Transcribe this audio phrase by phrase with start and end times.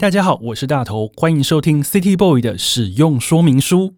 [0.00, 3.94] 大家好，我是大头，欢迎收听 City Boy 的使用说明书。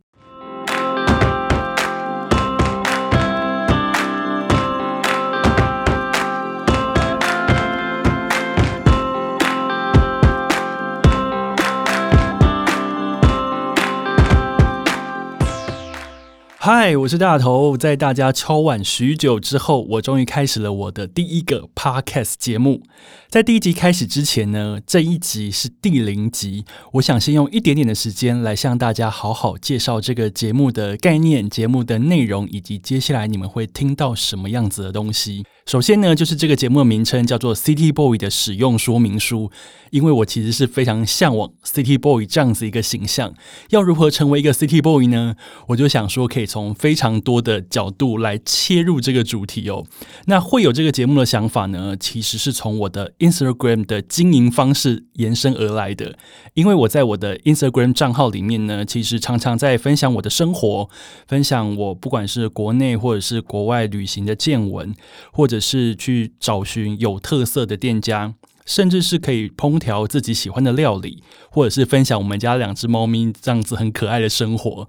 [16.63, 17.75] 嗨，我是大头。
[17.75, 22.83] 在大家敲碗许久之后，我终于开始了我的第一个 Podcast 节目。
[23.31, 26.67] 在第一集开始之前呢，这一集是第零集。
[26.93, 35.47] 我想先用一点点的时间来向大家好好介绍这个节目的概念、节目的内容，以及接下来你们会听到什么样子的东西。
[35.67, 39.51] 首先呢，就是这个节目的名称叫做 City Boy 的使用说明书。
[39.91, 43.35] 因为我其实是非常向往 City Boy 这样子一个形象。
[43.71, 45.35] 要如何成为一个 City Boy 呢？
[45.67, 49.85] 我就想说，可以从非常多的角度来切入这个主题哦。
[50.27, 56.17] 那会有这个节目的想法呢，其实是从我的 Instagram 的经营方式延伸而来的。
[56.55, 60.89] 因为我在我的 Instagram 账号里面呢，其实常常在分享我的生活，
[61.27, 64.95] 分享我不管是国内或者是国外旅行的见闻，
[65.33, 74.89] 或者是去找寻有特色的店家，甚至是可以烹调自己喜欢的料理，或者是分享我们家两只猫咪这样子很可爱的生活。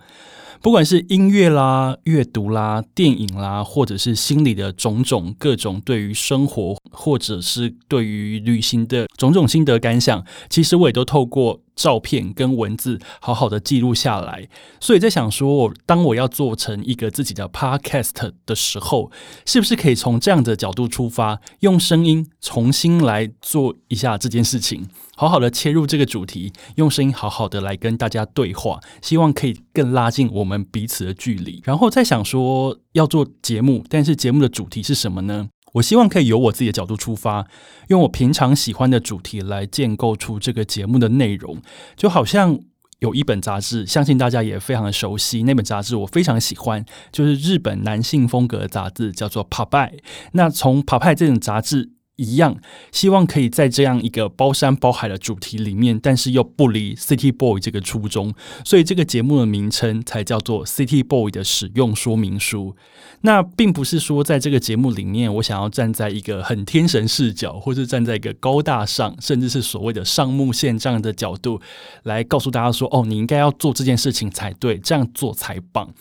[0.62, 14.48] 不管是音乐啦、阅读啦、电影啦，或者是心里的种种各种对于生活，或者是对于旅行的种种心得感想，其实我也都透过照片跟文字好好的记录下来。
[14.80, 19.12] 所以在想说，当我要做成一个自己的 podcast 的时候，
[19.48, 24.88] 是不是可以从这样的角度出发，用声音重新来做一下这件事情？
[25.22, 31.62] 好好的切入这个主题，用声音好好的来跟大家对话，希望可以更拉近我们彼此的距离。
[31.64, 35.50] 然后再想说要做节目，但是节目的主题是什么呢？
[35.74, 37.46] 我希望可以由我自己的角度出发，
[37.90, 41.62] 用我平常喜欢的主题来建构出这个节目的内容。
[41.96, 42.60] 就好像
[42.98, 49.92] 有一本杂志，相信大家也非常的熟悉，那本杂志我非常喜欢，就是日本男性风格的杂志，叫做《PAPAYE》。
[50.32, 51.92] 那从《PAPAYE》这种杂志。
[52.18, 52.58] 一样，
[52.92, 58.34] 希望可以在这样一个包山包海的主题里面，但是又不离 City Boy 这个初衷，
[58.64, 62.76] 所以这个节目的名称才叫做 City Boy 的使用说明书。
[63.22, 71.60] 那并不是说在这个节目里面，我想要站在一个很天神视角，或是站在一个高大上，甚至是所谓的上目线这样的角度
[72.04, 75.92] 来告诉大家说：“哦，你应该要做这件事情才对，这样做才棒。”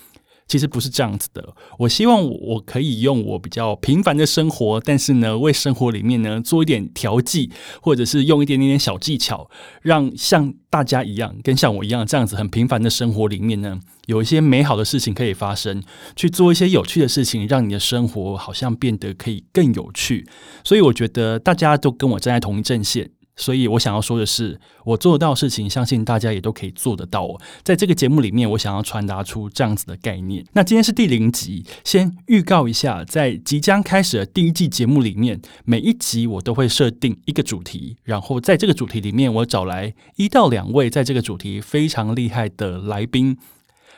[0.50, 9.49] 其实不是这样子的，我希望我可以用我比较平凡的生活，但是呢，为生活里面呢做一点调剂，或者是用一点点点小技巧，
[9.81, 15.81] 让像大家一样，跟像我一样这样子很平凡的生活里面呢，有一些美好的事情可以发生，
[16.16, 20.27] 去做一些有趣的事情，让你的生活好像变得可以更有趣。
[20.65, 23.12] 所以我觉得大家都跟我站在同一阵线。
[23.41, 27.41] 所以我想要说的是，我做到的事情，相信大家也都可以做得到哦。
[27.62, 30.45] 在这个节目里面，我想要传达出这样子的概念。
[30.53, 43.39] 那今天是第零集，先预告一下，在即将开始的第一季节目里面，每一集我都会设定一个主题，然后在这个主题里面，我找来一到两位在这个主题非常厉害的来宾，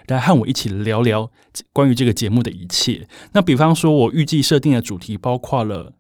[0.07, 1.33] 来和我一起聊聊
[1.73, 3.09] 关于这个节目的一切。
[3.33, 5.95] 那比方说，我预计设定的主题包括了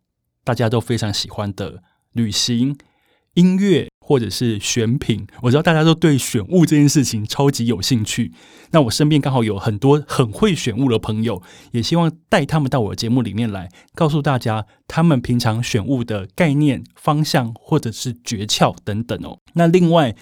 [0.44, 1.82] 大家都非常喜欢的
[2.12, 2.76] 旅行。
[3.34, 8.32] 音乐或者是选品，我知道大家都对选物这件事情超级有兴趣。
[8.72, 19.38] 那我身边刚好有很多很会选物的朋友，也希望带他们到我的节目里面来，告诉大家他们平常选物的概念、方向或者是诀窍等等哦。
[19.54, 20.14] 那另外，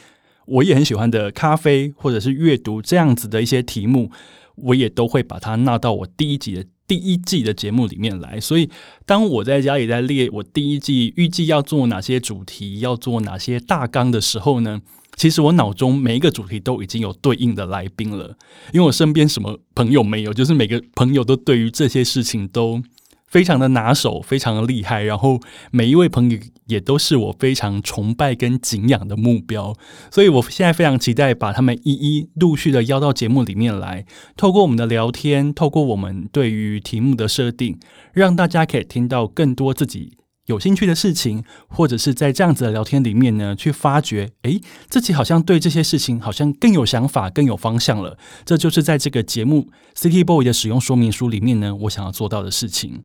[0.47, 4.11] 我也很喜欢的咖啡或者是阅读这样子的一些题目，
[4.57, 6.65] 我也都会把它纳到我第一集的。
[6.91, 8.69] 第一季的节目里面来，所以
[9.07, 14.81] 当我在家里在列我第一季预计要做哪些主题，要做哪些大纲的时候呢，
[15.15, 18.37] 其实我脑中每一个主题都已经有对应的来宾了，
[18.73, 22.83] 因为我身边什么朋友没有，就是每个朋友都对于这些事情都。
[23.31, 29.75] 非常的拿手，非常的厉害，然后每一位朋友也都是我非常崇拜跟敬仰的目标，
[30.11, 34.05] 所以我现在非常期待把他们一一陆续的邀到节目里面来，
[34.37, 37.79] 透过我们的聊天，透过我们对于题目的设定，
[38.13, 48.19] 让大家可以听到更多自己有兴趣的事情，或者是在这样子的聊天里面呢，去发掘，诶，自己好像对这些事情好像更有想法，更有方向了。
[48.45, 53.03] 这就是在这个节目《City Boy》的使用说明书里面呢，我想要做到的事情。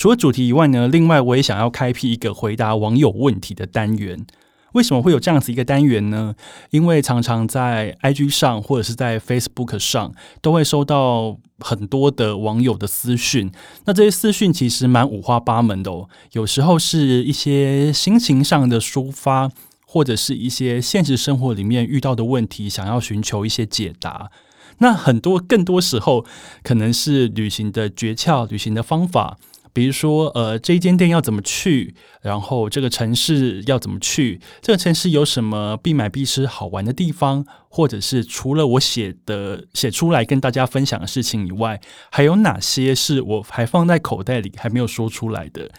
[0.00, 4.24] 除了主题以外呢，另外我也想要开辟一个回答网友问题的单元。
[4.72, 6.34] 为什么会有这样子一个单元呢？
[6.70, 13.52] 因为常常在 IG 上或者是在 Facebook 上，都会收到很多的网友的私讯。
[13.84, 19.50] 那这些私讯其实蛮五花八门的哦，有时候是一些心情上的抒发。
[19.92, 24.30] 或者是一些现实生活里面遇到的问题，想要寻求一些解答。
[24.78, 26.24] 那很多更多时候，
[26.62, 29.36] 可能是旅行的诀窍、旅行的方法。
[29.72, 31.94] 比如说，呃，这一间店要怎么去？
[32.22, 34.40] 然后这个城市要怎么去？
[34.60, 37.44] 这个城市有什么必买必吃好玩的地方？
[37.68, 41.80] 或者是除了我写的写出来跟大家分享的事情以外，
[42.10, 45.70] 还有哪些是我还放在口袋里还没有说出来的？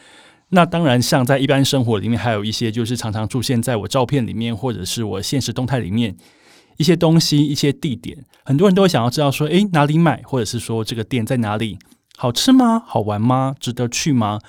[0.53, 6.15] 那当然，像在一般生活里面，还有一些就是常常出现在我照片里面，或者是我现实动态里面
[6.77, 10.21] 一些东西、一些地点，很多人都会想要知道说，诶，哪里买？
[10.25, 11.77] 或者是说这个店在哪里？
[12.17, 12.83] 好吃吗？
[12.85, 13.55] 好玩吗？
[13.59, 14.39] 值得去吗？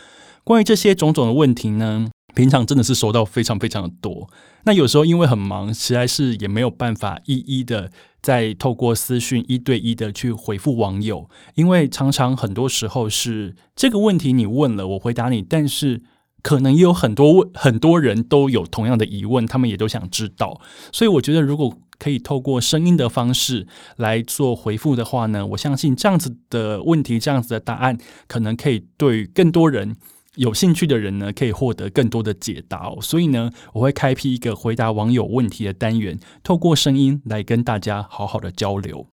[0.45, 4.29] 关于这些种种的问题呢，平常真的是收到非常非常的多。
[4.65, 16.03] 那有时候因为很忙，实在是也没有办法一一的再透过私讯一对一的去回复网友，因为常常很多时候是这个问题你问了，我回答你，但是
[16.43, 20.61] 可能也有很多问很多人都有同样的疑问，他们也都想知道。
[20.93, 27.97] 所以我觉得如果可以透过声音的方式来做回复的话呢，我相信这样子的问题，这样子的答案，
[28.27, 29.95] 可能可以对更多人
[30.35, 32.99] 有兴趣的人呢，可以获得更多的解答哦。
[33.01, 39.07] 所以呢，我会开辟一个回答网友问题的单元，透过声音来跟大家好好的交流。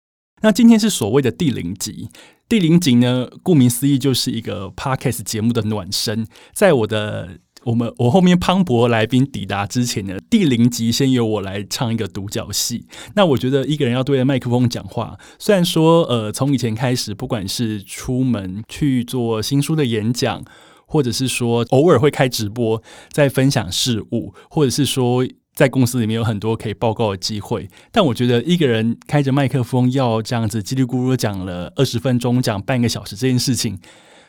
[0.43, 2.09] 那今天是所谓的第零集，
[2.49, 6.25] 第零集呢，顾名思义就是一个 Podcast 节目的暖身，
[6.55, 7.41] 在我的。
[7.67, 12.87] 我们我后面磅礴来宾抵达之前呢，第零集先由我来唱一个独角戏。
[13.17, 20.45] 那我觉得一个人要对着麦克风讲话，虽然说呃从以前开始，不管是出门去做新书的演讲，
[20.87, 22.81] 或者是说偶尔会开直播
[23.11, 33.77] 在分享事物，或者是说在公司里面有很多可以报告的机会，但我觉得一个人开着麦克风要这样子叽里咕噜讲了二十分钟，讲半个小时这件事情。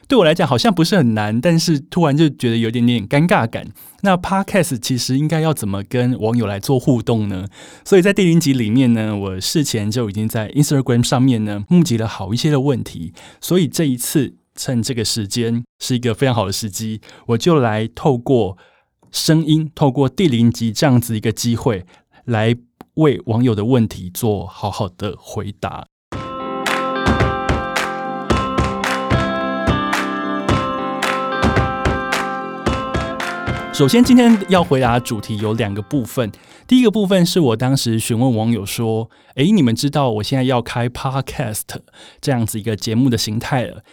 [0.08, 3.68] 对我来讲好像不是很难，但是突然就觉得有点点尴尬感。
[4.02, 7.48] 那 Podcast 其实应该要怎么跟网友来做互动呢？
[7.84, 18.58] 所以在第零集里面呢，我事前就已经在 Instagram 上面呢募集了好一些的问题，所以这一次趁这个时间是一个非常好的时机，我就来透过
[19.12, 21.86] 声音，透过第零集这样子一个机会，
[22.24, 22.56] 来
[22.94, 25.86] 为网友的问题做好好的回答。
[33.78, 36.32] 首先，今天要回答的主题有两个部分。
[36.66, 39.08] 第一个部分是我当时询问网友说
[39.38, 41.62] ：“诶，你们知道我现在要开 Podcast
[42.20, 43.84] 这样子一个节目的形态了？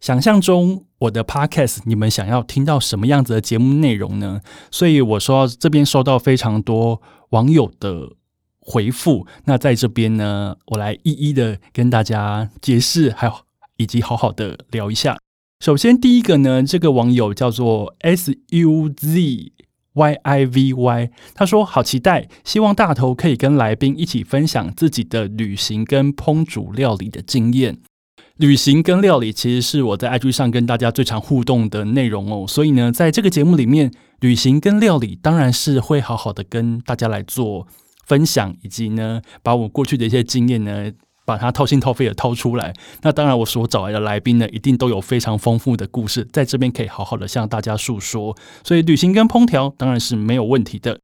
[0.00, 4.40] 想象中我的 Podcast，你们想要听到什么样子的节目内容呢？”
[4.72, 8.16] 所以我说这边收到非常多网友的
[8.58, 9.28] 回复。
[9.44, 13.32] 那在这边呢，我来一一的跟大家解释，还有
[13.76, 15.16] 以及好好的聊一下。
[15.60, 19.52] 首先，第一个呢，这个网友叫做 S U Z
[19.92, 27.78] Y I V Y，他说好期待，希望大头可以跟来宾一起分享自己的旅行跟烹煮料理的经验。
[28.36, 33.90] 旅行跟料理其实是我在 IG 上跟大家最常互动的内容哦，所以呢，在这个节目里面，
[34.20, 37.66] 旅行跟料理当然是会好好的跟大家来做
[38.06, 40.92] 分享，以及呢，把我过去的一些经验呢。
[41.28, 42.72] 把它掏心掏肺的掏出来，
[43.02, 48.34] 那当然我所找来的来宾呢，一定都有非常丰富的故事，在这边可以好好的向大家诉说。
[48.64, 51.00] 所以旅行跟烹调当然是没有问题的。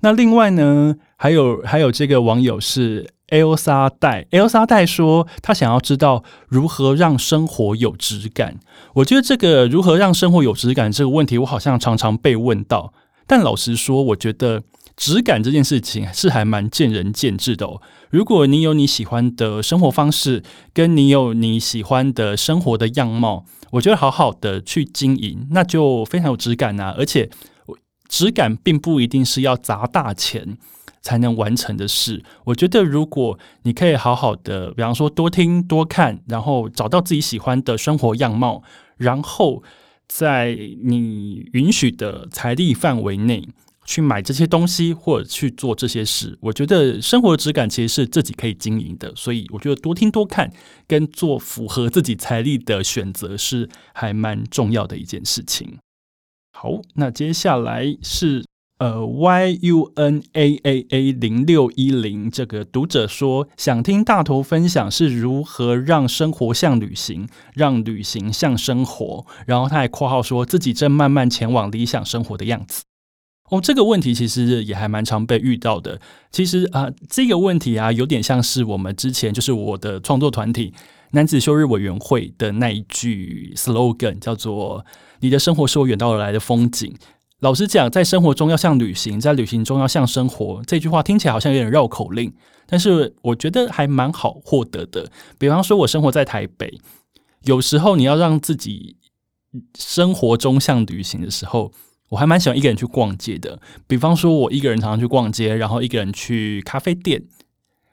[0.00, 8.58] 那另外呢，还有还有这个网友是 Elsa 戴，Elsa 戴说他想要知道如何让生活有质感。
[8.94, 12.92] 我觉得这个如何让生活有质感这个问题，我好像常常被问到，
[13.28, 14.64] 但老实说，我觉得。
[14.96, 17.80] 质感这件事情是还蛮见仁见智的哦。
[18.10, 20.42] 如果你有你喜欢的生活方式，
[20.74, 26.94] 跟你有你喜欢的生活的样貌，我觉得好好的去经营，那就非常有质感啊。
[26.98, 27.30] 而且，
[28.08, 30.58] 质感并不一定是要砸大钱
[31.00, 32.22] 才能完成的事。
[32.44, 38.62] 我觉得，如果你可以好好的，比方说多听多看，然后找到自己喜欢的生活样貌，
[38.98, 39.62] 然后
[40.06, 43.48] 在你允许的财力范围内。
[43.84, 49.12] 去买这些东西，或者去做这些事，我觉得生活的质感其实是自己可以经营的。
[49.16, 50.52] 所以我觉得多听多看，
[50.86, 55.78] 跟做符合自己财力的选择是还蛮重要的一件事情。
[56.52, 58.44] 好，那接下来是
[58.78, 69.26] 呃 Y U N A A A 零六一零这个读者说，想听大头分享是如何让生活像旅行，让旅行像生活。
[69.44, 72.84] 然后他还括号说自己正慢慢前往理想生活的样子。
[73.52, 76.00] 哦，这个问题其实也还蛮常被遇到的。
[76.30, 80.72] 其实啊，这个问题啊，有点像是我们之前就是我的创作团体
[81.10, 84.86] 男子休日委员会的那一句 slogan，叫做
[85.20, 86.96] “你的生活是我远道而来的风景”。
[87.40, 92.32] 老实讲，在生活中要像旅行，在旅行中要像生活，这句话听起来好像有点绕口令，
[92.66, 95.10] 但是我觉得还蛮好获得的。
[95.38, 96.80] 比方说，我生活在台北，
[97.44, 98.96] 有时候你要让自己
[99.78, 101.70] 生活中像旅行的时候，
[102.12, 103.58] 我还蛮喜欢一个人去逛街的。
[103.86, 107.22] 比方说，我一个人常常去逛街，然后一个人去咖啡店。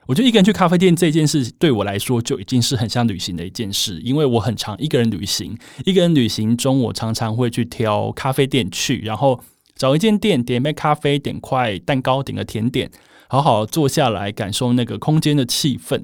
[0.07, 5.57] 我觉得一个人去咖啡店这件事对我来说就已经是很像旅行的一件事，因为我很常一个人旅行。
[5.85, 9.39] 一个人旅行中，我常常会去挑咖啡店去，然后
[9.75, 12.91] 找一间店，点杯咖啡，点块蛋糕，点个甜点，
[13.29, 16.03] 好好坐下来感受那个空间的气氛。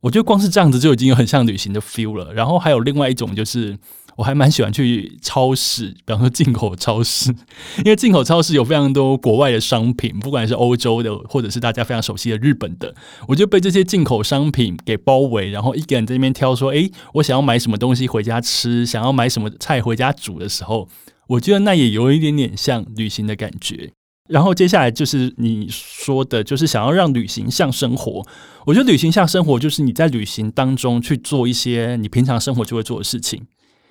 [0.00, 2.32] 我觉得光是这样子就已经有很像旅行的 feel 了。
[2.32, 3.76] 然后还有另外一种就是。
[4.20, 7.34] 我还蛮喜欢去超市， 比方说进口超市，
[7.82, 12.94] 因为进口超市有非常多国外的商品，不管是欧洲的，或者是大家非常熟悉的日本的，
[13.28, 20.86] 我就被这些进口商品给包围，然后一个人在那边挑，说：“诶，我想要买什么东西回家吃，想要买什么菜回家煮的时候，
[21.28, 23.92] 我觉得那也有一点点像旅行的感觉。”
[24.28, 28.24] 然后接下来就是你说的，就是想要让旅行像生活。
[28.66, 33.42] 我觉得旅行像生活，就是你在旅行当中去做一些你平常生活就会做的事情。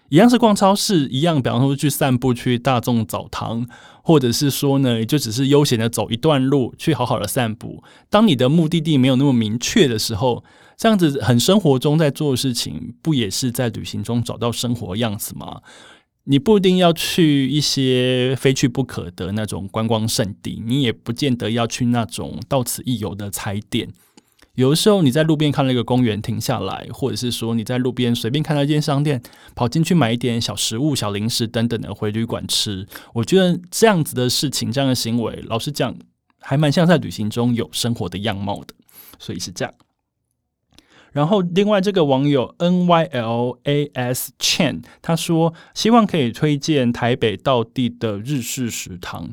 [0.09, 3.67] 一样是逛超市，一样，比方说去散步，去大众澡堂，
[4.01, 7.83] 或者是说呢，就只是悠闲的走一段路，去好好的散步。
[8.09, 10.43] 当你的目的地没有那么明确的时候，
[10.75, 15.61] 这样子很生活中在做的事情，不也是在旅行中找到生活样子吗？
[16.25, 23.89] 你不一定要去一些非去不可的那种观光胜地，你也不见得要去那种到此一游的踩点。
[24.59, 29.21] 有的时候你在路边看到一个公园停下来，或者是说你在路边随便看到一间商店，
[29.55, 35.95] 跑进去买一点小食物、小零食等等的回旅馆吃，我觉得这样子的事情、这样的行为，老实讲，
[36.41, 38.73] 还蛮像在旅行中有生活的样貌的，
[39.17, 39.73] 所以是这样。
[41.13, 49.29] 然后另外这个网友 N Y L A S Chen 他说，希望可以推荐台北道地的日式食堂。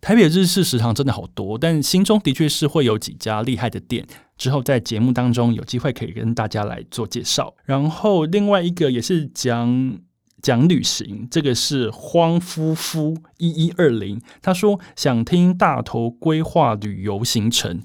[0.00, 4.06] 台北日式食堂真的好多，但心中的确是会有几家厉害的店。
[4.36, 7.54] 之后在节目当中有机会可以跟大家来做介绍。
[7.64, 9.98] 然后另外一个也是讲
[10.40, 17.82] 讲旅行，这个是荒夫夫一一二零，他说想听大头规划旅游行程。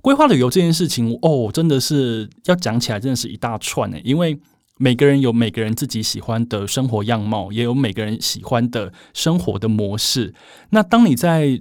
[0.00, 4.38] 规划旅游这件事情哦，真的是要讲起来，真的是一大串呢，因为。
[4.78, 10.34] 每个人有每个人自己喜欢的生活样貌，也有每个人喜欢的生活的模式。
[10.70, 11.60] 那当你在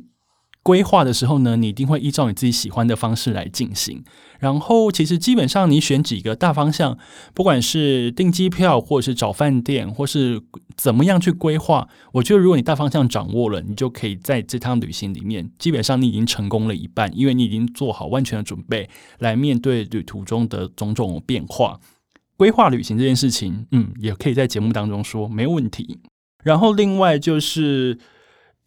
[0.63, 4.03] 规划的时候呢，你一定会依照你自己喜欢的方式来进行。
[4.37, 6.97] 然后，其实基本上你选几个大方向，
[7.33, 10.43] 不管是订机票，或者是找饭店，或是
[10.75, 21.79] 怎么样去规划，我觉得如果你大方向掌握了，你就可以在这趟旅行里面，基本上你已经成功了一半，因为你已经做好万全的准备来面对旅途中的种种变化。
[22.37, 25.99] 规划旅行这件事情，嗯，也可以在节目当中说，没问题。
[26.43, 27.97] 然后另外就是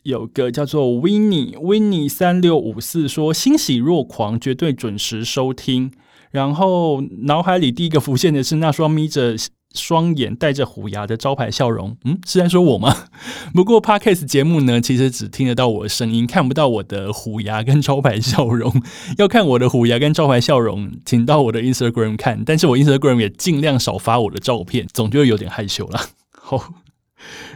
[0.02, 5.92] 有个叫做 Winnie Winnie 三六五四说欣喜若狂，绝对准时收听。
[6.30, 9.36] 然后脑海里第一个浮现的是那双眯着
[9.74, 12.94] 双眼带着虎牙的招牌笑容，嗯，是在说我吗？
[13.54, 18.72] 不过 Podcast 节目呢，其实只听得到我的声音，看不到我的虎牙跟招牌笑容。
[19.18, 22.42] 要看我的虎牙跟招牌笑容，请到我的 Instagram 看。
[22.44, 26.00] 但是我 Instagram 也尽量少发我的照片，总觉得有点害羞了。
[26.36, 26.74] 好，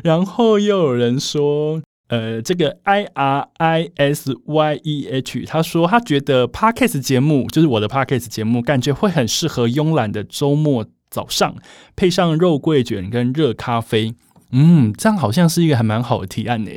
[0.04, 10.86] 然后又有人说，呃，这个 I R I S Y E H，他说他觉得 Podcast 节目就是我的 Podcast 节目，感觉会很适合慵懒的周末。
[11.14, 11.54] 早上
[11.94, 14.12] 配上肉桂卷跟热咖啡，
[14.50, 16.70] 嗯，这样好像是一个还蛮好的提案呢。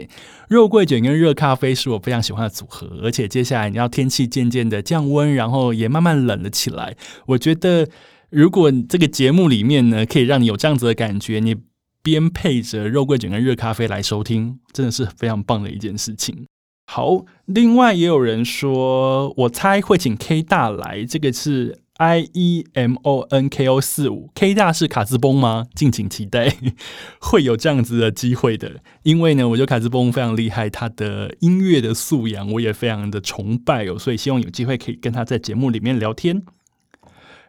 [0.48, 6.96] 肉桂卷跟热咖啡是我非常喜欢的组合，而且接下来你要天气渐渐的降温，然后也慢慢冷了起来。
[7.26, 7.90] 我觉得
[8.30, 11.56] 如果这个节目里面呢，可以让你有这样子的感觉，你
[12.04, 16.46] 边配着肉桂卷跟热咖啡来收听，真的是非常棒的一件事情。
[16.86, 21.80] 好，另外也有人说，我猜会请 K 大来，这个是。
[21.98, 25.68] I E M O N K O 四五 K 大是卡兹崩吗？
[25.76, 26.56] 敬请期待，
[27.20, 28.82] 会有这样子的机会的。
[29.04, 36.44] 因为呢，我觉得卡兹崩非常厉害，他的音乐的素养我也非常的崇拜哦，所以希望有机会可以跟他在节目里面聊天。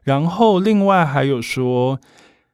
[0.02, 2.00] 然后另外还有说。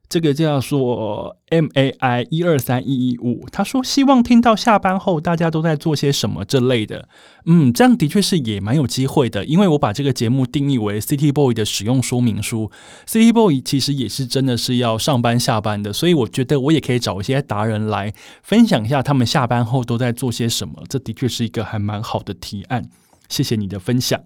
[0.09, 7.09] 这个叫做 M A I 一二三一一五，他说希望听到下班后大家都在做些什么这类的，
[7.47, 12.71] 嗯，这样的确是也蛮有机会的，因为我把这个节目定义为 City Boy 的使用说明书
[13.09, 22.89] ，City Boy 其实也是真的是要上班下班的，所以我觉得我也可以找一些达人来分享一下他们下班后都在做些什么，这的确是一个还蛮好的提案，
[23.29, 24.21] 谢谢你的分享。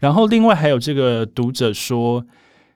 [0.00, 2.26] 然后另外还有这个读者说。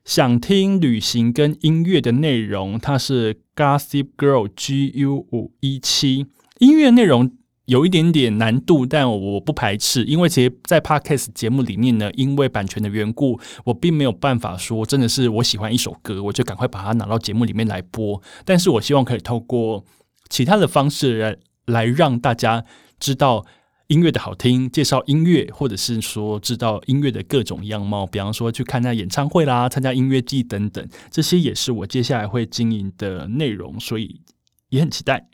[0.09, 6.25] 想听旅行跟音乐的内容，它是 Gossip Girl G U 五一七。
[6.61, 7.31] 音乐内容
[7.67, 18.23] 有一点点难度，但我不排斥，因为其实，在 Podcast 节目里面呢，因为版权的缘故，我并没有办法说真的是我喜欢一首歌，我就赶快把它拿到节目里面来播。
[18.47, 19.85] 但是我希望可以透过
[20.31, 21.37] 其他的方式来
[21.67, 22.65] 来让大家
[22.99, 23.45] 知道
[23.89, 34.21] 音乐的好听，介绍音乐，或者是说知道音乐的各种样貌，比方说去看那演唱会啦，参加音乐季等等，这些也是我接下来会经营的内容，所以
[34.69, 35.29] 也很期待。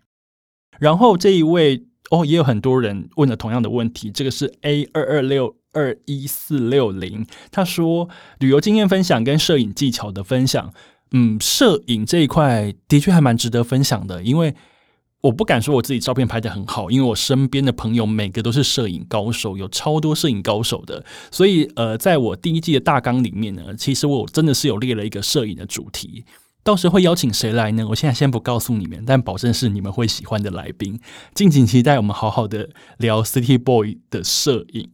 [0.80, 1.84] 然后这一位。
[2.11, 4.11] 哦，也有很多人问了同样的问题。
[4.11, 10.70] 这个是 A 二二六二一四六零，他说旅游经验分享跟摄影技巧的分享。
[11.12, 14.54] 嗯，摄影这一块的确还蛮值得分享的，因为
[15.25, 21.02] 我不敢说我自己照片拍得很好，因为我身边的朋友每个都是摄影高手，有超多摄影高手的。
[21.31, 26.26] 所以呃，在我第一季的大纲里面呢，其实我真的是有列了一个摄影的主题。
[26.62, 27.87] 到时候会邀请谁来呢？
[27.88, 31.00] 我现在先不告诉你们，但保证是你们会喜欢的来宾。
[31.35, 34.90] 敬请期待，我们好好的聊 City Boy 的摄影。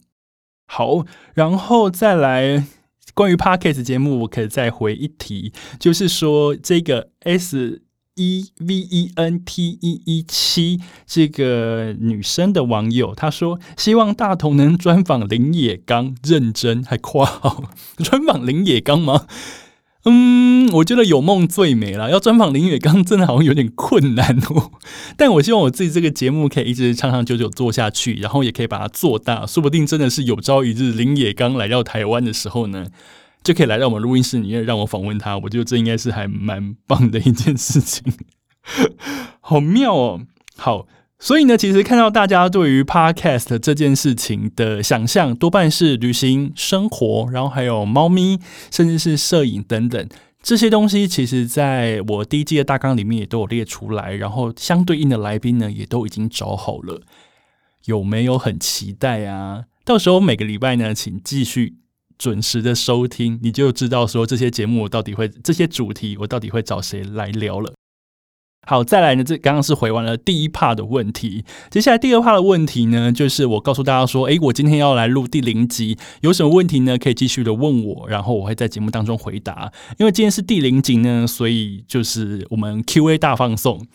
[0.65, 2.65] 好，然后再来
[3.13, 7.81] 关于 Parkes 节目，我可以再回一题，就是说这个 S
[8.21, 17.63] E V E N T E E 七这个女生的网友，她说希望大同能专访林野刚，认真还夸号
[17.97, 19.25] 专访林野刚吗？
[20.03, 22.09] 嗯，我觉得有梦最美了。
[22.09, 24.71] 要专访林野刚，真的好像有点困难哦。
[25.15, 29.45] 但我希望我自己这个节目可以一直长长久久做下去，然后也可以把它做大。
[29.45, 32.87] 说不定真的是有朝一日林野刚来到台湾的时候呢，
[33.43, 35.37] 就可以来到我们录音室里面让我访问他。
[35.37, 38.13] 我觉得这应该是还蛮棒的一件事情，
[39.41, 40.21] 好妙哦。
[40.55, 40.87] 好。
[41.23, 48.39] 所以呢，其实看到大家对于 Podcast 这件事情的想象，多半是旅行、生活，然后还有猫咪，
[48.71, 50.09] 甚至是摄影等等
[50.41, 51.07] 这些东西。
[51.07, 57.03] 其实，在我第一季的大纲里面也都有列出来，然后相对应的来宾呢，也都已经找好了。
[57.85, 59.65] 有没有很期待啊？
[59.85, 61.75] 到时候每个礼拜呢，请继续
[62.21, 67.73] 准时的收听，你就知道说这些节目我到底会，这些主题我到底会找谁来聊了。
[68.67, 76.95] 好，再来呢，这刚刚是回完了第一 part 的问题，接下来第二 part 的问题呢，就是我告诉大家说，诶，我今天要来录第零集，有什么问题呢？
[76.95, 79.71] 可以继续的问我，然后我会在节目当中回答。
[79.97, 83.87] 因为今天是第零集呢，所以就是我们 Q&A 大放送。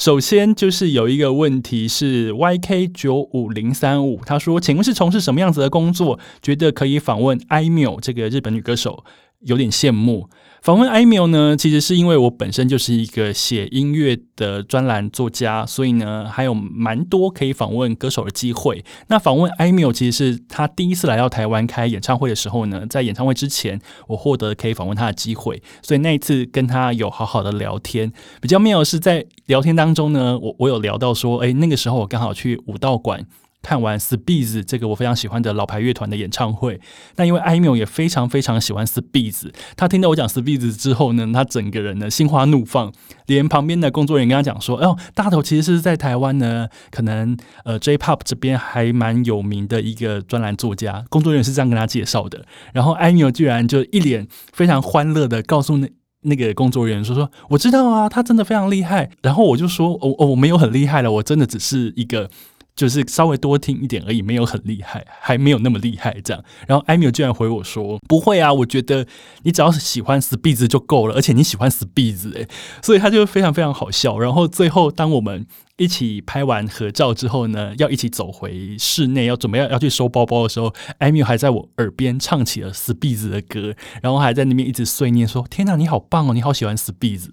[0.00, 6.18] 首先就是有一个问题是 YK 九五零三五，他说，请问是从事什么样子的工作？
[6.40, 9.04] 觉得可以访问艾缪这个日本女歌手，
[9.40, 10.28] 有点羡慕。
[10.62, 18.84] 访问 Aimee 呢，其实是因为我本身就是一个写音乐的专栏作家，所以呢，还有蛮多可以访问歌手的机会。
[19.08, 28.12] 那访问 Aimee 其实是他第一次来到台湾开演唱会的时候呢，在演唱会之前，我获得可以访问他的机会，所以那一次跟他有好好的聊天。
[28.42, 33.26] 比较妙的是在聊天当中呢，我我有聊到说，诶，那个时候我刚好去武道馆。
[33.62, 36.80] 看完 Spitz 这个我非常喜欢的老牌乐团的演唱会，
[37.16, 42.92] 那因为 Aimee 也非常非常喜欢 Spitz，他听到我讲 Spitz 之后呢，他整个人呢心花怒放，
[43.26, 55.88] 连旁边的工作人员跟他讲说：“哦，大头其实是在台湾呢，可能呃 J-Pop 这边还蛮有名的一个专栏作家。”工作人员是这样跟他介绍的，然后 Aimee 居然就一脸非常欢乐的告诉那
[56.22, 62.30] 那个工作人员说：“说我知道啊，他真的非常厉害。”然后我就说：“哦哦，我没有很厉害了，我真的只是一个。”
[62.76, 66.42] 就是稍微多听一点而已，没有很厉害，还没有那么厉害这样。
[66.66, 69.06] 然后艾米居然回我说：“不会啊，我觉得
[69.42, 72.48] 你只要是喜欢 Spitz 就够了，而且你喜欢 Spitz 诶。”
[72.82, 74.18] 所以他就非常非常好笑。
[74.18, 87.28] 然后最后当我们一起拍完合照之后呢，要一起走回室内，要准备要要去收包包的时候艾米还在我耳边唱起了 Spitz 的歌，然后还在那边一直碎念说：“天哪，你好棒哦，你好喜欢 Spitz。”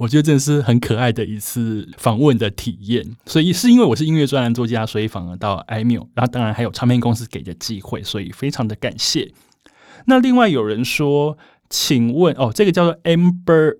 [0.00, 9.30] 我觉得真的是很可爱的一次访问的体验，所以是因为我是音乐专栏作家，所以访问到 Aimee，然后当然还有唱片公司给的机会，所以非常的感谢。
[10.06, 11.36] 那另外有人说，
[11.68, 13.76] 请问哦，这个叫做 Amber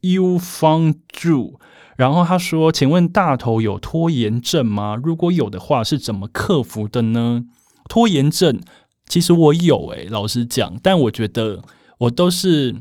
[0.00, 1.56] You Found Drew，
[1.98, 4.96] 然后他说，请问大头有拖延症吗？
[4.96, 7.44] 如果有的话，是怎么克服的呢？
[7.86, 8.58] 拖延症
[9.06, 11.62] 其实我有诶、老实讲，但我觉得
[11.98, 12.76] 我都是。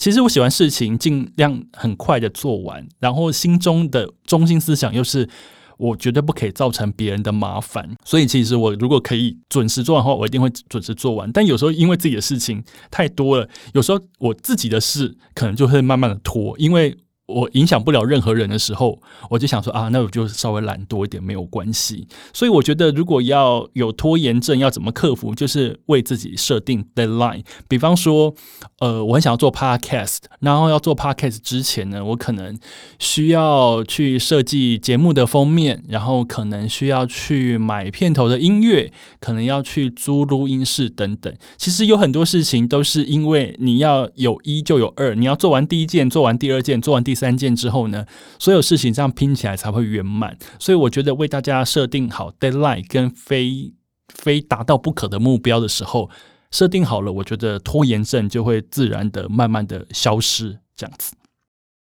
[0.00, 5.28] 其实我喜欢事情尽量很快的做完，然后心中的中心思想又是
[5.76, 7.94] 我绝对不可以造成别人的麻烦。
[8.02, 11.30] 所以其实我如果可以准时做完的话，我一定会准时做完。
[11.30, 16.96] 但有时候因为自己的事情太多了，有时候我自己的事可能就会慢慢的拖，因为
[17.30, 22.06] 我影响不了任何人的时候，我就想说啊，那我就稍微懒惰一点没有关系。
[22.32, 25.34] 所以我觉得，如果要有拖延症，要怎么克服？
[25.34, 27.44] 就是为自己设定 deadline。
[27.68, 28.34] 比方说，
[28.80, 32.58] 呃，我很想要做 podcast，然后要做 podcast 之前呢，我可能
[32.98, 41.32] 需要去设计节目的封面，然后可能需要去买片头的音乐，可能要去租录音室等等。
[41.56, 48.06] 其实有很多事情都是因为你要有一就有二，你要做完第一件，做完第二件，做完第三件之后呢，
[48.38, 50.38] 所有事情这样拼起来才会圆满。
[50.58, 53.74] 所以我觉得为大家设定好 deadline 跟非
[54.08, 56.08] 非达到不可的目标的时候，
[56.50, 61.12] 设定好了，我觉得拖延症就会自然的慢慢的消失，这样子。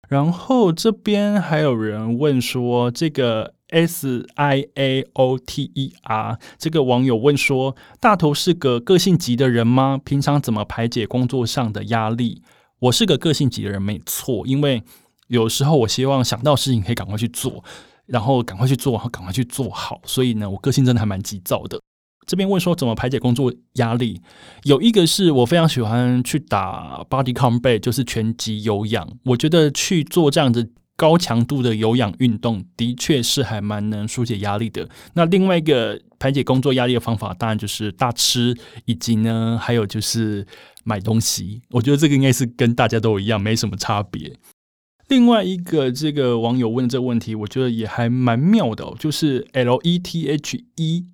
[0.08, 10.00] 然后这边还有人问说，这个 S I A O T E R 这个网友问说，大头是个个性急的人吗？
[10.06, 12.42] 平常怎么排解工作上的压力？
[12.80, 14.82] 我是个个性急的人，没错，因为。
[15.28, 17.63] 有时候我希望想到事情可以赶快去做，
[18.06, 20.02] 然后赶快去做，然后赶快去做好。
[20.06, 21.80] 所以呢，我个性真的还蛮急躁的。
[22.26, 24.22] 这边问说怎么排解工作压力，
[24.63, 29.08] 有一个是我非常喜欢去打 body combat，就是拳击有氧。
[29.24, 34.90] 我觉得去做这样子高强度的有氧运动，的确是还蛮能疏解压力的。
[35.13, 40.46] 那另外一个排解工作压力的方法，当然就是大吃，以及呢，还有就是
[40.84, 41.62] 买东西。
[41.70, 44.36] 我觉得这个应该是跟大家都一样，没什么差别。
[45.08, 51.06] 另外一个这个网友问的这个问题，我觉得也还蛮妙的，就是 L E T H E，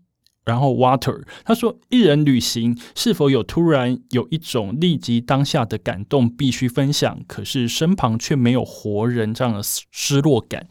[0.43, 10.67] 然后 Water，他说一人旅行是否有突然有一种立即当下的感动必须分享，可是身旁却没有活人这样的失落感，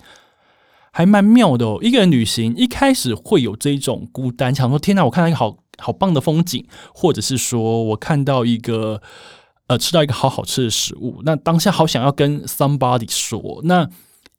[0.91, 1.79] 还蛮妙的哦。
[1.81, 9.01] 一个人旅行一开始会有这一种孤单，想说天哪，我看到一个好好棒的风景，或者是说我看到一个。
[9.69, 13.61] 呃，吃到一个好好吃的食物，那当下好想要跟 somebody 说。
[13.65, 13.89] 那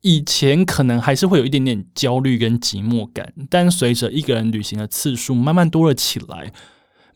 [0.02, 6.52] 以前可能还是会有一点点焦虑跟寂寞感，但随着一个人旅行的次数慢慢多了起来，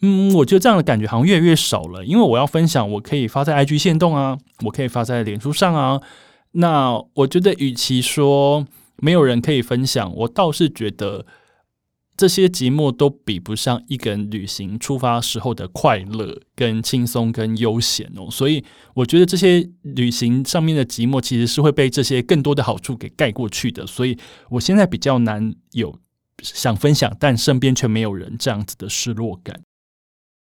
[0.02, 2.06] 嗯，我觉得这样的感觉好像越来越少了。
[2.06, 6.02] 因为我要分享，我可以发在 IG 线动啊，我可以发在脸书上啊。
[6.54, 8.65] 那我觉得，与其说
[8.96, 11.26] 没有人可以分享，我倒是觉得。
[12.17, 18.27] 这些寂寞都比不上一个人旅行出发时候的快乐、跟轻松、跟悠闲哦。
[18.32, 23.86] 所以我觉得这些旅行上面的寂寞，其实是会被这些更多的好处给盖过去的。
[23.86, 24.17] 所以
[24.49, 25.95] 我现在比较难有
[26.41, 29.62] 想分享，但身边却没有人这样子的失落感。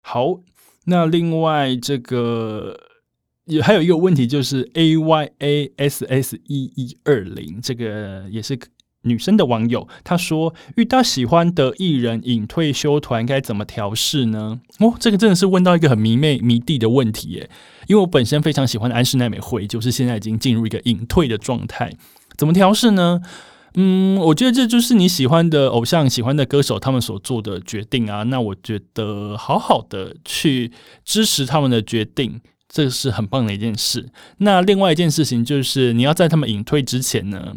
[0.00, 0.40] 好，
[0.86, 2.74] 那另外这个
[3.44, 8.58] 也还有一个问题，就是 A Y A S S 一一二零，这个也是。
[9.06, 17.50] 女生的网友她说：“遇到喜欢的艺人隐退休团该怎么调试呢？”哦，这个真的是问到一个很迷妹迷弟的问题耶。
[17.86, 21.92] 因为我本身非常喜欢的安室奈美惠，就是现在已经进入一个隐退的状态，
[22.36, 23.20] 怎么调试呢？
[23.78, 28.22] 嗯，我觉得这就是你喜欢的偶像、喜欢的歌手他们所做的决定啊。
[28.24, 30.72] 那我觉得好好的去
[31.04, 34.08] 支持他们的决定，这是很棒的一件事。
[34.38, 37.54] 那另外一件事情就是你要在他们隐退之前呢，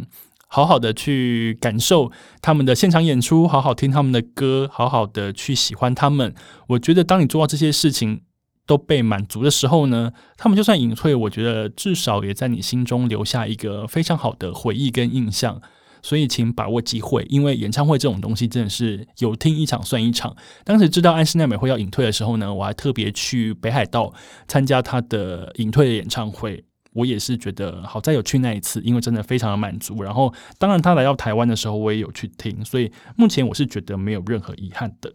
[0.51, 6.33] 好好的去感受他们的现场演出，好好听他们的歌，好好的去喜欢他们。
[6.69, 8.21] 我觉得，当你做到这些事情
[8.65, 15.61] 都被满足的时候呢，他们就算隐退，我觉得至少也在你心中留下一个非常好的回忆跟印象。
[16.01, 20.33] 所以，请把握机会，因为演唱会这种东西真的是有听一场算一场。
[20.63, 24.13] 当时知道安室奈美惠要隐退的时候呢，我还特别去北海道
[24.47, 26.63] 参加她的隐退的演唱会。
[26.93, 30.01] 我也是觉得好在有去那一次，因为真的非常的满足。
[30.01, 35.13] 然后，当然他来到台湾的时候，我也有去听，所以目前我是觉得没有任何遗憾的。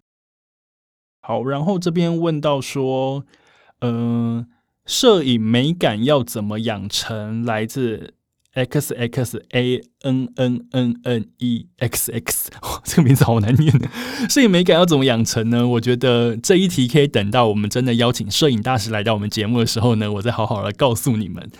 [1.21, 3.25] 好，然后这边问到说，
[3.81, 4.47] 嗯、
[4.87, 7.45] 摄影美感要怎么养成？
[7.45, 8.14] 来自
[8.55, 12.51] X X A N N N N E X X，
[12.85, 13.73] 这个名字好难念。
[14.31, 15.67] 摄影美感要怎么养成呢？
[15.67, 21.51] 我觉得这一题可以等到我们真的邀请摄影大师来到我们节目的时候呢，我再好好的告诉你们。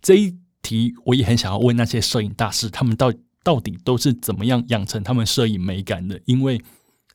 [0.00, 6.20] 这一题我也很想要问那些摄影大师，他们到到底都是怎么样养成他们摄影美感的？
[6.26, 6.62] 因为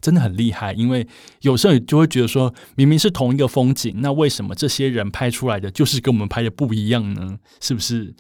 [0.01, 0.73] 真的很厉害。
[0.73, 1.07] 因为
[1.43, 7.37] 有时候就会觉得说，明明是同一个风景，那为什么这些人拍出来的就是跟我们拍的不一样呢？
[7.61, 8.13] 是不是？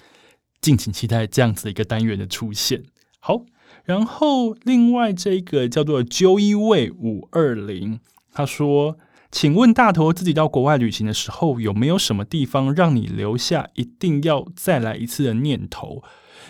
[0.63, 2.81] 敬请期待这样子的一个单元的出现。
[3.19, 3.41] 好，
[3.83, 7.99] 然后另外这个叫做 Joey Way 五二零，
[8.33, 8.97] 他说。
[9.35, 16.03] 请问大头自己到国外旅行的时候，有没有什么地方让你留下一定要再来一次的念头？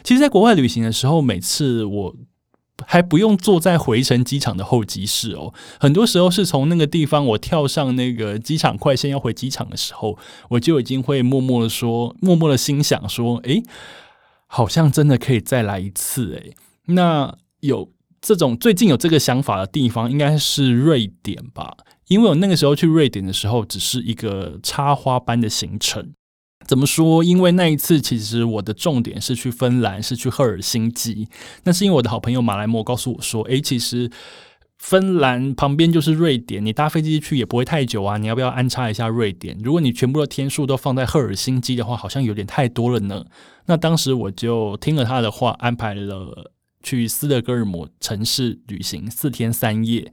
[0.04, 2.16] 其实，在国外旅行的时候，每次我
[2.86, 10.18] 还不用坐在回程机场的候机室哦，很多时候是从那个地方我跳上那个机场快线要回机场的时候，
[10.50, 13.64] 我就已经会默默的说，默默的心想说，诶。
[14.56, 16.56] 好像真的可以再来一次诶。
[16.86, 17.90] 那有
[18.22, 21.76] 这种最近有这个想法的地方，应该是瑞典吧？
[22.08, 26.14] 因为我那个时候去瑞典的时候，只是一个插花班的行程。
[26.68, 27.24] 怎么说？
[27.24, 31.28] 因为那一次其实我的重点是去芬兰，是去赫尔辛基。
[31.64, 34.12] 那是因为我的好朋友马来莫告诉我说：“诶，其实
[34.84, 38.18] 芬兰旁边就是瑞典，你搭飞机去也不会太久啊。
[38.18, 39.58] 你要不要安插一下瑞典？
[39.64, 43.26] 如果你全部的天数都放在赫尔辛基的话，好像有点太多了呢。”
[43.68, 46.52] 那当时我就听了他的话，安排了
[46.84, 50.12] 去斯德哥尔摩城市旅行四天三夜。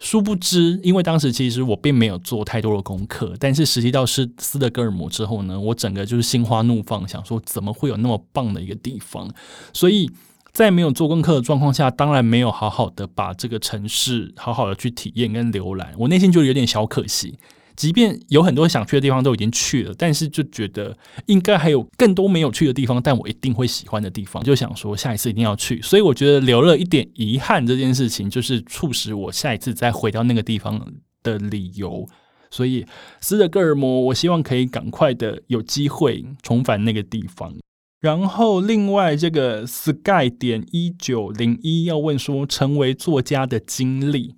[0.00, 9.32] 殊不知，因为当时其实我并没有做太多的功课，但是实际到是斯德哥尔摩之后呢，我整个就是心花怒放，想说怎么会有那么棒的一个地方？
[9.72, 10.10] 所以
[10.52, 17.38] 在没有做功课的状况下，当然没有好好的把这个城市好好的去体验跟浏览，我内心就有点小可惜。
[17.76, 20.94] 即便有很多想去的地方都已经去了，但是就觉得
[21.26, 25.80] 应该还有更多没有去的地方，但我一定会喜欢的地方，就想说下一次一定要去。
[25.80, 30.78] 所以我觉得留了一点遗憾这件事情，就是促使我下一次再回到那个地方
[31.22, 32.06] 的理由。
[32.50, 32.84] 所以
[33.22, 37.54] 斯德哥尔摩，我希望可以赶快的有机会重返那个地方。
[38.00, 44.34] 然后另外这个 Sky 点一九零一要问说，成为作家的经历。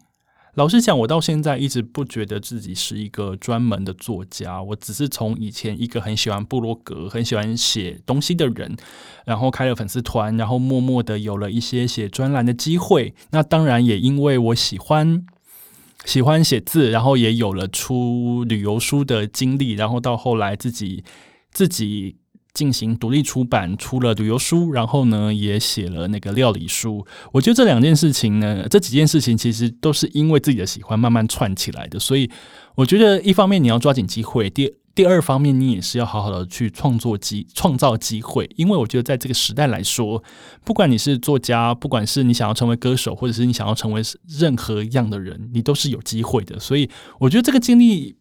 [0.54, 4.60] 老实讲，我到现在一直不觉得自己是一个专门的作家。
[4.60, 8.76] 我只是从以前一个很喜欢部落格、很喜欢写东西的人，
[9.24, 13.14] 然后开了粉丝团，然后默默的有了一些写专栏的机会。
[13.30, 15.24] 那当然也因为我喜欢
[16.04, 21.04] 喜欢写字，然后也有了出旅游书的经历，然后到后来自己
[21.52, 22.16] 自己。
[22.54, 27.06] 进行独立出版，出了旅游书，然后呢，也写了那个料理书。
[27.32, 31.98] 我觉得这两件事情呢，这几件事情其实都是因为自己的喜欢慢慢串起来的。
[31.98, 32.30] 所以，
[32.74, 38.46] 我觉得一方面你要抓紧机会，第第二方面你也是要好好的去创作机创造机会。
[38.56, 40.22] 因为我觉得在这个时代来说，
[40.62, 46.60] 不管你是作家，不管是你想要成为歌手，或者是你想要成为任何样的人，你都是有机会的。
[46.60, 48.16] 所以，我觉得这个经历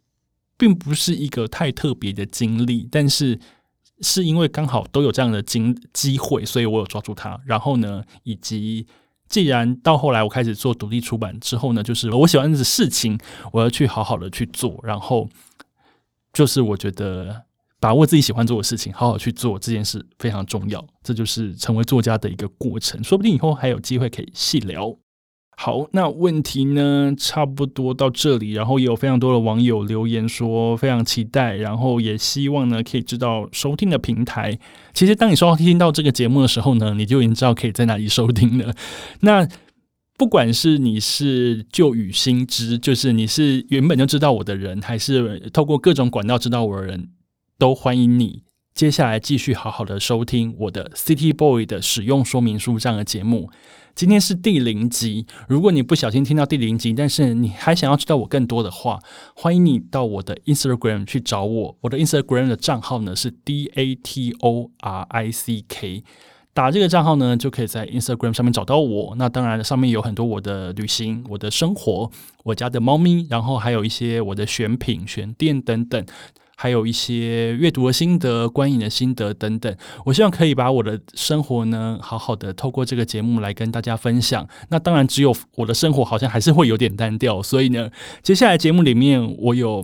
[0.58, 3.38] 并不是一个太特别的经历，但是。
[4.02, 7.40] 是因为刚好都有这样的经机会，所以我有抓住它。
[7.46, 8.86] 然后呢，以及
[9.28, 13.20] 既然到后来我开始做独立出版之后呢，就是我喜欢的事情，
[13.52, 14.80] 我要去好好的去做。
[14.84, 15.30] 然后
[16.34, 17.44] 就是我觉得
[17.80, 20.86] 把握自己喜欢做的事情，好好去做这件事非常重要。
[21.04, 23.04] 这就是成为作家的一个过程。
[23.04, 24.96] 说不定以后还有机会可以细聊。
[25.64, 34.58] 好，那问题呢，差不多到这里，然后也有非常多的网友留言说非常期待，然后也希望呢可以知道收听的平台。
[34.92, 38.74] 其实当你收听到这个节目的时候呢，你就已经知道可以在哪里收听了。
[39.22, 39.48] 那
[40.18, 47.10] 不管是你是旧雨新知，就是你是原本就知道我的人，还是透过各种管道知道我的人，
[47.60, 48.42] 都欢迎你
[48.74, 53.52] 接下来继续好好的收听我的 City Boy 的使用说明书这样的节目。
[54.02, 59.00] 今天是第零集，如果你不小心听到第零集，但是你还想要知道我更多的话，
[59.36, 61.78] 欢迎你到我的 Instagram 去找我。
[61.82, 66.04] 我的 Instagram 的账号呢是 D A T O R I C K，
[66.52, 69.14] 打这个账号呢就可以在 Instagram 上面找到我。
[69.20, 72.10] 那当然上面有很多我的旅行、我的生活、
[72.46, 76.04] 我家的猫咪，然后还有一些我的选品、选店等等。
[76.62, 84.48] 还有一些阅读的心得、观影的心得等等，我希望可以把我的生活呢，好好的透过这个节目来跟大家分享。
[84.70, 87.90] 那当然，只有我的生活好像还是会有点单调，所以呢，
[88.22, 89.84] 接下来节目里面我有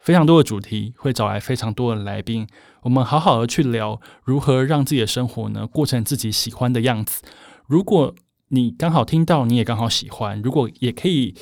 [0.00, 2.46] 非常多的主题，会找来非常多的来宾，
[2.82, 7.22] 我们好好的去聊如何让自己的生活呢过成自己喜欢的样子。
[7.66, 8.14] 如果
[8.48, 11.34] 你刚好听到，你也刚好喜欢，如果也可以。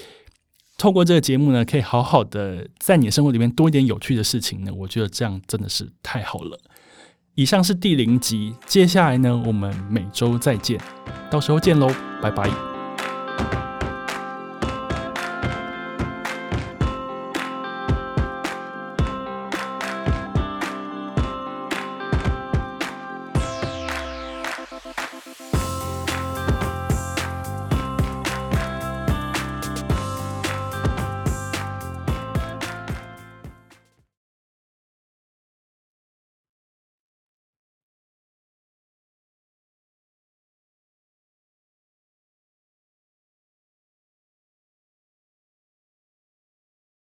[0.77, 6.59] 透过这个节目呢，可以好好的在你的生活里面多一点有趣的事情呢，我觉得这样真的是太好了。
[7.35, 10.81] 以上是第零集，接下来呢，我们每周再见，
[11.31, 11.89] 到时候见喽，
[12.23, 12.51] 拜拜。